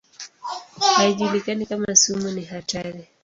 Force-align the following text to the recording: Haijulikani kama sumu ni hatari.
Haijulikani 0.95 1.65
kama 1.65 1.95
sumu 1.95 2.31
ni 2.31 2.43
hatari. 2.45 3.07